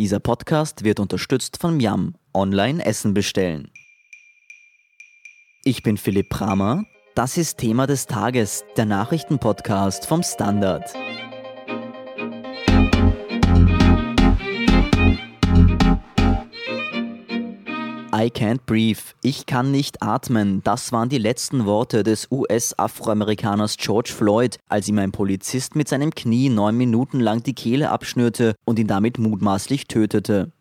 [0.00, 2.14] Dieser Podcast wird unterstützt von Miam.
[2.32, 3.70] Online Essen bestellen.
[5.62, 6.84] Ich bin Philipp Bramer.
[7.14, 10.90] Das ist Thema des Tages, der Nachrichtenpodcast vom Standard.
[18.20, 18.98] I can't breathe.
[19.22, 20.60] Ich kann nicht atmen.
[20.62, 26.10] Das waren die letzten Worte des US-Afroamerikaners George Floyd, als ihm ein Polizist mit seinem
[26.14, 30.52] Knie neun Minuten lang die Kehle abschnürte und ihn damit mutmaßlich tötete.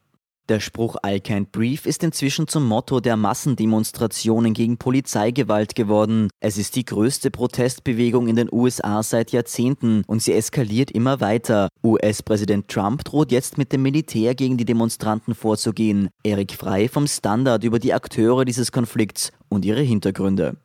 [0.49, 6.29] Der Spruch I can't breathe ist inzwischen zum Motto der Massendemonstrationen gegen Polizeigewalt geworden.
[6.39, 11.69] Es ist die größte Protestbewegung in den USA seit Jahrzehnten und sie eskaliert immer weiter.
[11.83, 16.09] US-Präsident Trump droht jetzt mit dem Militär gegen die Demonstranten vorzugehen.
[16.23, 20.57] Erik Frei vom Standard über die Akteure dieses Konflikts und ihre Hintergründe.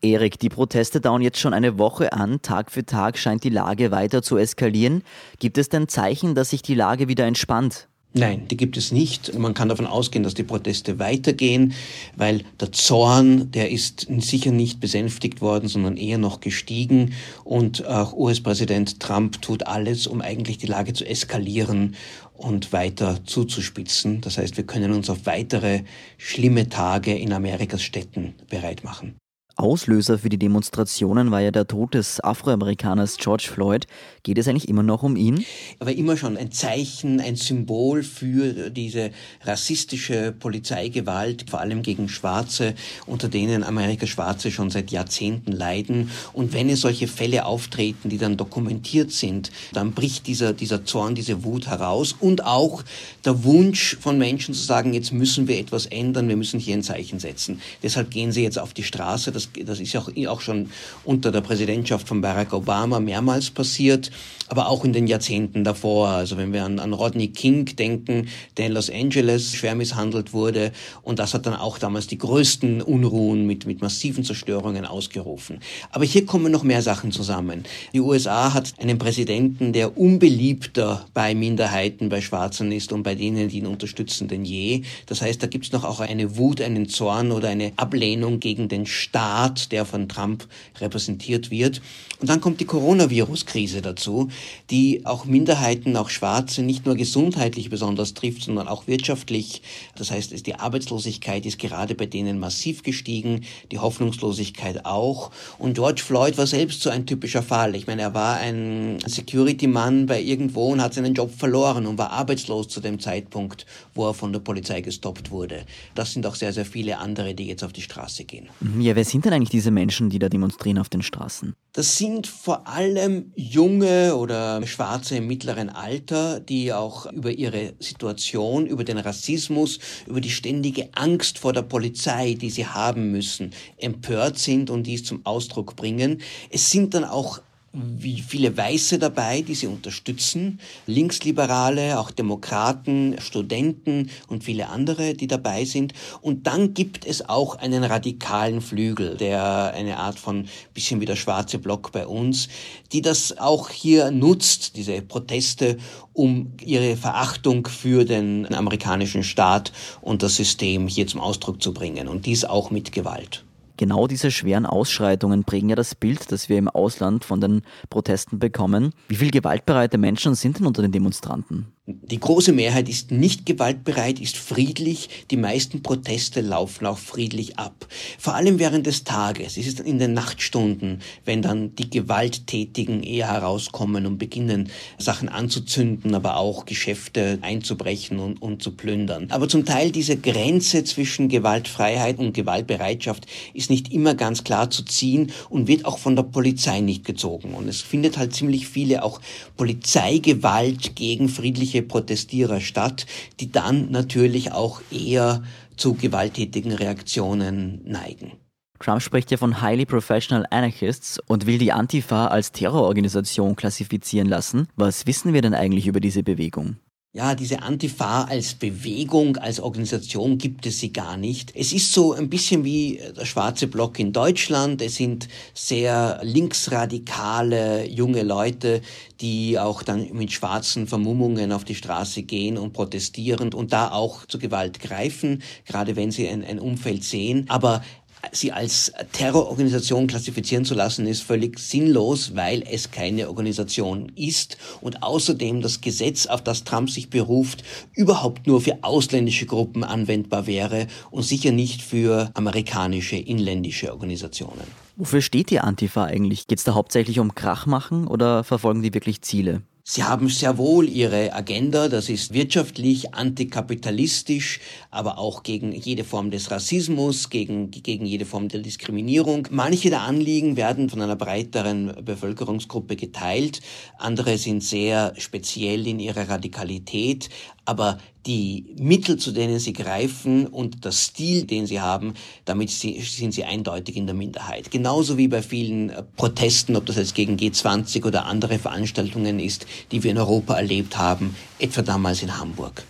[0.00, 2.40] Erik, die Proteste dauern jetzt schon eine Woche an.
[2.40, 5.02] Tag für Tag scheint die Lage weiter zu eskalieren.
[5.40, 7.89] Gibt es denn Zeichen, dass sich die Lage wieder entspannt?
[8.12, 9.38] Nein, die gibt es nicht.
[9.38, 11.74] Man kann davon ausgehen, dass die Proteste weitergehen,
[12.16, 17.14] weil der Zorn, der ist sicher nicht besänftigt worden, sondern eher noch gestiegen.
[17.44, 21.94] Und auch US-Präsident Trump tut alles, um eigentlich die Lage zu eskalieren
[22.34, 24.20] und weiter zuzuspitzen.
[24.22, 25.82] Das heißt, wir können uns auf weitere
[26.18, 29.19] schlimme Tage in Amerikas Städten bereit machen.
[29.60, 33.86] Auslöser für die Demonstrationen war ja der Tod des Afroamerikaners George Floyd.
[34.22, 35.44] Geht es eigentlich immer noch um ihn?
[35.78, 39.10] Er war immer schon ein Zeichen, ein Symbol für diese
[39.44, 42.74] rassistische Polizeigewalt, vor allem gegen Schwarze,
[43.06, 46.10] unter denen Amerika Schwarze schon seit Jahrzehnten leiden.
[46.32, 51.14] Und wenn es solche Fälle auftreten, die dann dokumentiert sind, dann bricht dieser, dieser Zorn,
[51.14, 52.82] diese Wut heraus und auch
[53.26, 56.82] der Wunsch von Menschen zu sagen, jetzt müssen wir etwas ändern, wir müssen hier ein
[56.82, 57.60] Zeichen setzen.
[57.82, 59.32] Deshalb gehen sie jetzt auf die Straße.
[59.32, 60.70] Das das ist auch, auch schon
[61.04, 64.10] unter der Präsidentschaft von Barack Obama mehrmals passiert,
[64.48, 66.08] aber auch in den Jahrzehnten davor.
[66.08, 70.72] Also wenn wir an, an Rodney King denken, der in Los Angeles schwer misshandelt wurde
[71.02, 75.60] und das hat dann auch damals die größten Unruhen mit, mit massiven Zerstörungen ausgerufen.
[75.92, 77.64] Aber hier kommen noch mehr Sachen zusammen.
[77.92, 83.48] Die USA hat einen Präsidenten, der unbeliebter bei Minderheiten, bei Schwarzen ist und bei denen,
[83.48, 84.82] die ihn unterstützen, denn je.
[85.06, 88.68] Das heißt, da gibt es noch auch eine Wut, einen Zorn oder eine Ablehnung gegen
[88.68, 90.46] den Staat Staat, der von Trump
[90.80, 91.80] repräsentiert wird.
[92.20, 94.28] Und dann kommt die Coronavirus-Krise dazu,
[94.68, 99.62] die auch Minderheiten, auch Schwarze, nicht nur gesundheitlich besonders trifft, sondern auch wirtschaftlich.
[99.96, 105.30] Das heißt, die Arbeitslosigkeit ist gerade bei denen massiv gestiegen, die Hoffnungslosigkeit auch.
[105.58, 107.74] Und George Floyd war selbst so ein typischer Fall.
[107.74, 112.10] Ich meine, er war ein Security-Mann bei irgendwo und hat seinen Job verloren und war
[112.10, 113.64] arbeitslos zu dem Zeitpunkt,
[113.94, 115.64] wo er von der Polizei gestoppt wurde.
[115.94, 118.50] Das sind auch sehr, sehr viele andere, die jetzt auf die Straße gehen.
[118.78, 121.54] Ja, wer sind denn eigentlich diese Menschen, die da demonstrieren auf den Straßen?
[121.72, 128.66] Das sind vor allem junge oder Schwarze im mittleren Alter, die auch über ihre Situation,
[128.66, 134.38] über den Rassismus, über die ständige Angst vor der Polizei, die sie haben müssen, empört
[134.38, 136.20] sind und dies zum Ausdruck bringen.
[136.50, 137.40] Es sind dann auch
[137.72, 145.28] wie viele Weiße dabei, die sie unterstützen, Linksliberale, auch Demokraten, Studenten und viele andere, die
[145.28, 145.92] dabei sind.
[146.20, 151.14] Und dann gibt es auch einen radikalen Flügel, der eine Art von bisschen wie der
[151.14, 152.48] schwarze Block bei uns,
[152.90, 155.76] die das auch hier nutzt, diese Proteste,
[156.12, 159.70] um ihre Verachtung für den amerikanischen Staat
[160.00, 162.08] und das System hier zum Ausdruck zu bringen.
[162.08, 163.44] Und dies auch mit Gewalt.
[163.80, 168.38] Genau diese schweren Ausschreitungen prägen ja das Bild, das wir im Ausland von den Protesten
[168.38, 168.92] bekommen.
[169.08, 171.72] Wie viele gewaltbereite Menschen sind denn unter den Demonstranten?
[172.02, 175.08] Die große Mehrheit ist nicht gewaltbereit, ist friedlich.
[175.30, 177.86] Die meisten Proteste laufen auch friedlich ab.
[178.18, 179.56] Vor allem während des Tages.
[179.56, 186.14] Es ist in den Nachtstunden, wenn dann die Gewalttätigen eher herauskommen und beginnen, Sachen anzuzünden,
[186.14, 189.26] aber auch Geschäfte einzubrechen und, und zu plündern.
[189.30, 194.84] Aber zum Teil diese Grenze zwischen Gewaltfreiheit und Gewaltbereitschaft ist nicht immer ganz klar zu
[194.84, 197.54] ziehen und wird auch von der Polizei nicht gezogen.
[197.54, 199.20] Und es findet halt ziemlich viele auch
[199.56, 203.06] Polizeigewalt gegen friedliche Protestierer statt,
[203.40, 205.42] die dann natürlich auch eher
[205.76, 208.32] zu gewalttätigen Reaktionen neigen.
[208.80, 214.68] Trump spricht ja von Highly Professional Anarchists und will die Antifa als Terrororganisation klassifizieren lassen.
[214.74, 216.76] Was wissen wir denn eigentlich über diese Bewegung?
[217.12, 221.52] Ja, diese Antifa als Bewegung, als Organisation gibt es sie gar nicht.
[221.56, 224.80] Es ist so ein bisschen wie der schwarze Block in Deutschland.
[224.80, 228.80] Es sind sehr linksradikale junge Leute,
[229.20, 234.24] die auch dann mit schwarzen Vermummungen auf die Straße gehen und protestieren und da auch
[234.26, 237.44] zur Gewalt greifen, gerade wenn sie ein, ein Umfeld sehen.
[237.48, 237.82] Aber
[238.32, 245.02] sie als Terrororganisation klassifizieren zu lassen, ist völlig sinnlos, weil es keine Organisation ist und
[245.02, 247.64] außerdem das Gesetz, auf das Trump sich beruft,
[247.94, 254.64] überhaupt nur für ausländische Gruppen anwendbar wäre und sicher nicht für amerikanische inländische Organisationen.
[254.96, 256.46] Wofür steht die Antifa eigentlich?
[256.46, 259.62] Geht es da hauptsächlich um Krach machen oder verfolgen die wirklich Ziele?
[259.82, 264.60] Sie haben sehr wohl ihre Agenda, das ist wirtschaftlich, antikapitalistisch,
[264.90, 269.48] aber auch gegen jede Form des Rassismus, gegen, gegen jede Form der Diskriminierung.
[269.50, 273.60] Manche der Anliegen werden von einer breiteren Bevölkerungsgruppe geteilt,
[273.96, 277.30] andere sind sehr speziell in ihrer Radikalität,
[277.64, 282.14] aber die Mittel, zu denen sie greifen und der Stil, den sie haben,
[282.44, 284.70] damit sind sie eindeutig in der Minderheit.
[284.70, 289.66] Genauso wie bei vielen äh, Protesten, ob das jetzt gegen G20 oder andere Veranstaltungen ist,
[289.92, 292.84] die wir in Europa erlebt haben, etwa damals in Hamburg.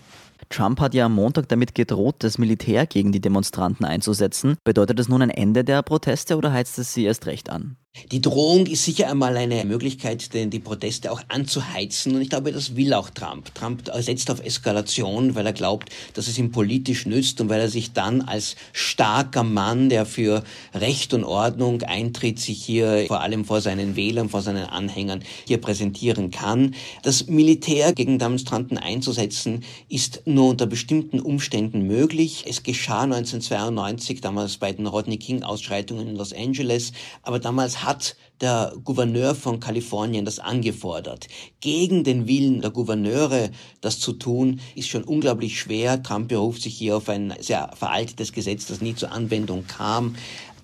[0.49, 4.57] Trump hat ja am Montag damit gedroht, das Militär gegen die Demonstranten einzusetzen.
[4.65, 7.77] Bedeutet das nun ein Ende der Proteste oder heizt es sie erst recht an?
[8.13, 12.15] Die Drohung ist sicher einmal eine Möglichkeit, denn die Proteste auch anzuheizen.
[12.15, 13.53] Und ich glaube, das will auch Trump.
[13.53, 17.69] Trump setzt auf Eskalation, weil er glaubt, dass es ihm politisch nützt und weil er
[17.69, 23.45] sich dann als starker Mann, der für Recht und Ordnung eintritt, sich hier vor allem
[23.45, 26.77] vor seinen Wählern, vor seinen Anhängern hier präsentieren kann.
[27.03, 32.45] Das Militär gegen Demonstranten einzusetzen, ist nur unter bestimmten Umständen möglich.
[32.49, 38.17] Es geschah 1992, damals bei den Rodney King Ausschreitungen in Los Angeles, aber damals hat
[38.41, 41.29] der Gouverneur von Kalifornien das angefordert.
[41.61, 43.51] Gegen den Willen der Gouverneure
[43.81, 46.03] das zu tun, ist schon unglaublich schwer.
[46.03, 50.17] Trump beruft sich hier auf ein sehr veraltetes Gesetz, das nie zur Anwendung kam.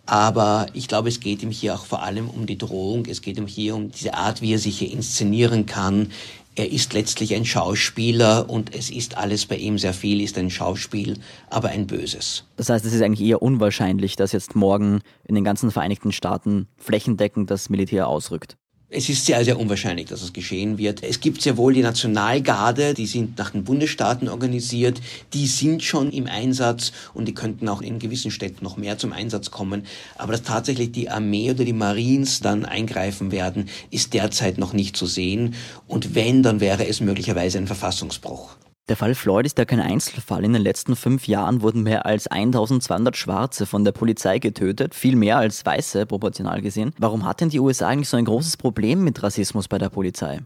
[0.06, 3.06] Aber ich glaube, es geht ihm hier auch vor allem um die Drohung.
[3.06, 6.12] Es geht ihm hier um diese Art, wie er sich hier inszenieren kann.
[6.58, 10.48] Er ist letztlich ein Schauspieler und es ist alles bei ihm sehr viel, ist ein
[10.48, 11.18] Schauspiel,
[11.50, 12.44] aber ein böses.
[12.56, 16.66] Das heißt, es ist eigentlich eher unwahrscheinlich, dass jetzt morgen in den ganzen Vereinigten Staaten
[16.78, 18.56] flächendeckend das Militär ausrückt.
[18.88, 21.02] Es ist sehr, sehr unwahrscheinlich, dass es geschehen wird.
[21.02, 25.00] Es gibt sehr wohl die Nationalgarde, die sind nach den Bundesstaaten organisiert,
[25.32, 29.12] die sind schon im Einsatz und die könnten auch in gewissen Städten noch mehr zum
[29.12, 29.86] Einsatz kommen.
[30.16, 34.96] Aber dass tatsächlich die Armee oder die Marines dann eingreifen werden, ist derzeit noch nicht
[34.96, 35.56] zu sehen.
[35.88, 38.56] Und wenn, dann wäre es möglicherweise ein Verfassungsbruch.
[38.88, 40.44] Der Fall Floyd ist ja kein Einzelfall.
[40.44, 45.16] In den letzten fünf Jahren wurden mehr als 1200 Schwarze von der Polizei getötet, viel
[45.16, 46.92] mehr als Weiße proportional gesehen.
[46.96, 50.40] Warum hat denn die USA eigentlich so ein großes Problem mit Rassismus bei der Polizei?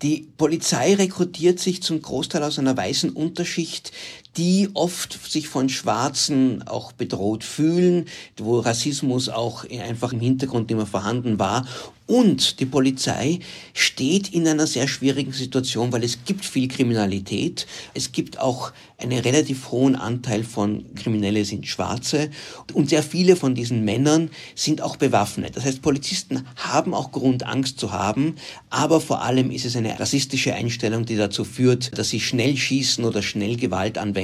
[0.00, 3.92] Die Polizei rekrutiert sich zum Großteil aus einer weißen Unterschicht,
[4.36, 8.06] die oft sich von Schwarzen auch bedroht fühlen,
[8.38, 11.66] wo Rassismus auch einfach im Hintergrund immer vorhanden war
[12.12, 13.38] und die Polizei
[13.72, 17.66] steht in einer sehr schwierigen Situation, weil es gibt viel Kriminalität.
[17.94, 22.28] Es gibt auch einen relativ hohen Anteil von Kriminelle sind Schwarze.
[22.74, 25.56] Und sehr viele von diesen Männern sind auch bewaffnet.
[25.56, 28.34] Das heißt, Polizisten haben auch Grund, Angst zu haben.
[28.68, 33.04] Aber vor allem ist es eine rassistische Einstellung, die dazu führt, dass sie schnell schießen
[33.04, 34.21] oder schnell Gewalt anwenden.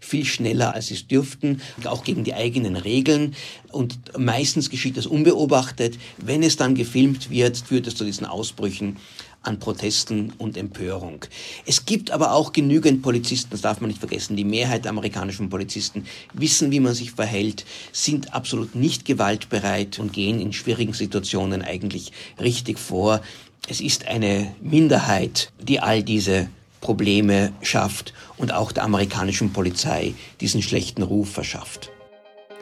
[0.00, 1.60] Viel schneller, als sie es dürften.
[1.84, 3.34] Auch gegen die eigenen Regeln.
[3.72, 5.98] Und meistens geschieht das unbeobachtet.
[6.18, 8.96] Wenn es dann gefilmt wird, führt es zu diesen Ausbrüchen
[9.42, 11.24] an Protesten und Empörung.
[11.64, 14.36] Es gibt aber auch genügend Polizisten, das darf man nicht vergessen.
[14.36, 16.04] Die Mehrheit der amerikanischen Polizisten
[16.34, 22.12] wissen, wie man sich verhält, sind absolut nicht gewaltbereit und gehen in schwierigen Situationen eigentlich
[22.40, 23.22] richtig vor.
[23.68, 26.48] Es ist eine Minderheit, die all diese
[26.80, 31.90] Probleme schafft und auch der amerikanischen Polizei diesen schlechten Ruf verschafft.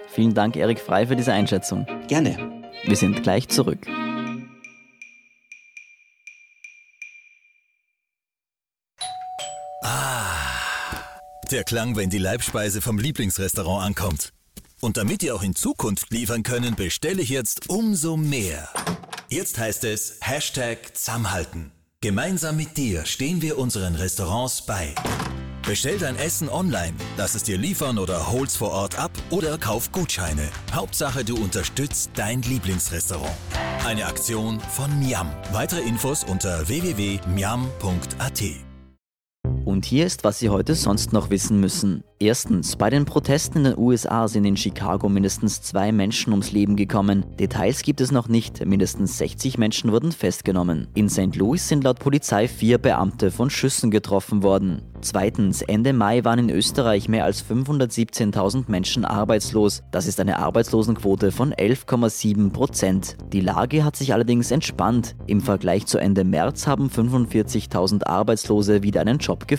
[0.09, 1.87] Vielen Dank, Erik Frei, für diese Einschätzung.
[2.09, 2.65] Gerne.
[2.85, 3.87] Wir sind gleich zurück.
[9.83, 10.33] Ah,
[11.51, 14.33] der Klang, wenn die Leibspeise vom Lieblingsrestaurant ankommt.
[14.81, 18.69] Und damit ihr auch in Zukunft liefern können, bestelle ich jetzt umso mehr.
[19.29, 21.76] Jetzt heißt es Hashtag Zusammenhalten.
[22.03, 24.95] Gemeinsam mit dir stehen wir unseren Restaurants bei.
[25.67, 29.91] Bestell dein Essen online, lass es dir liefern oder hol's vor Ort ab oder kauf
[29.93, 30.49] Gutscheine.
[30.73, 33.35] Hauptsache, du unterstützt dein Lieblingsrestaurant.
[33.87, 35.31] Eine Aktion von Miam.
[35.53, 38.43] Weitere Infos unter www.miam.at.
[39.67, 42.05] Und hier ist, was Sie heute sonst noch wissen müssen.
[42.21, 46.77] Erstens, bei den Protesten in den USA sind in Chicago mindestens zwei Menschen ums Leben
[46.77, 47.27] gekommen.
[47.39, 50.87] Details gibt es noch nicht, mindestens 60 Menschen wurden festgenommen.
[50.95, 51.35] In St.
[51.35, 54.83] Louis sind laut Polizei vier Beamte von Schüssen getroffen worden.
[55.03, 59.83] Zweitens, Ende Mai waren in Österreich mehr als 517.000 Menschen arbeitslos.
[59.91, 63.17] Das ist eine Arbeitslosenquote von 11,7 Prozent.
[63.33, 65.17] Die Lage hat sich allerdings entspannt.
[65.27, 69.56] Im Vergleich zu Ende März haben 45.000 Arbeitslose wieder einen Job gefunden.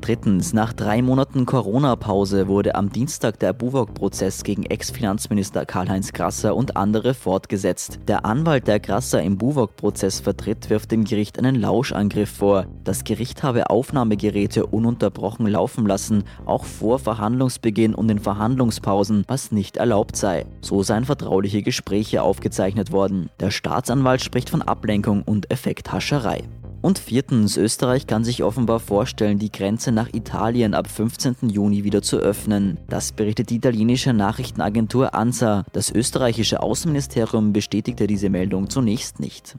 [0.00, 6.76] Drittens, nach drei Monaten Corona-Pause wurde am Dienstag der Buwok-Prozess gegen Ex-Finanzminister Karl-Heinz Grasser und
[6.76, 8.00] andere fortgesetzt.
[8.08, 12.66] Der Anwalt, der Grasser im Buwok-Prozess vertritt, wirft dem Gericht einen Lauschangriff vor.
[12.84, 19.76] Das Gericht habe Aufnahmegeräte ununterbrochen laufen lassen, auch vor Verhandlungsbeginn und in Verhandlungspausen, was nicht
[19.76, 20.46] erlaubt sei.
[20.62, 23.28] So seien vertrauliche Gespräche aufgezeichnet worden.
[23.38, 26.44] Der Staatsanwalt spricht von Ablenkung und Effekthascherei.
[26.82, 31.50] Und viertens, Österreich kann sich offenbar vorstellen, die Grenze nach Italien ab 15.
[31.50, 32.78] Juni wieder zu öffnen.
[32.88, 35.64] Das berichtet die italienische Nachrichtenagentur ANSA.
[35.72, 39.56] Das österreichische Außenministerium bestätigte diese Meldung zunächst nicht.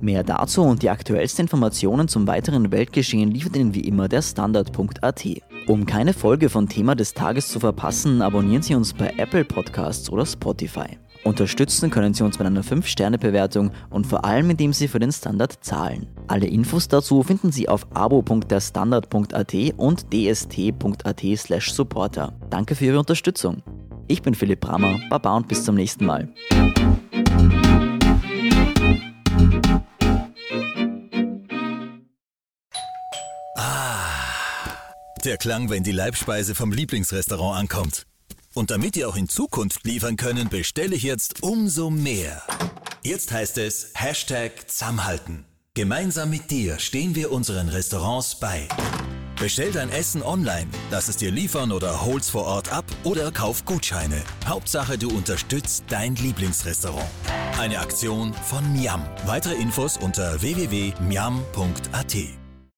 [0.00, 5.26] Mehr dazu und die aktuellsten Informationen zum weiteren Weltgeschehen liefert Ihnen wie immer der Standard.at.
[5.66, 10.10] Um keine Folge von Thema des Tages zu verpassen, abonnieren Sie uns bei Apple Podcasts
[10.10, 10.98] oder Spotify.
[11.24, 15.64] Unterstützen können Sie uns mit einer 5-Sterne-Bewertung und vor allem indem Sie für den Standard
[15.64, 16.06] zahlen.
[16.26, 22.32] Alle Infos dazu finden Sie auf abo.derstandard.at und dst.at slash supporter.
[22.50, 23.62] Danke für Ihre Unterstützung.
[24.06, 26.28] Ich bin Philipp Brammer, Baba und bis zum nächsten Mal.
[35.24, 38.06] Der Klang, wenn die Leibspeise vom Lieblingsrestaurant ankommt.
[38.58, 42.42] Und damit ihr auch in Zukunft liefern können, bestelle ich jetzt umso mehr.
[43.04, 45.44] Jetzt heißt es Hashtag Zusammenhalten.
[45.74, 48.66] Gemeinsam mit dir stehen wir unseren Restaurants bei.
[49.38, 53.64] Bestell dein Essen online, lass es dir liefern oder hol's vor Ort ab oder kauf
[53.64, 54.24] Gutscheine.
[54.44, 57.06] Hauptsache, du unterstützt dein Lieblingsrestaurant.
[57.60, 59.04] Eine Aktion von Miam.
[59.24, 62.16] Weitere Infos unter www.miam.at.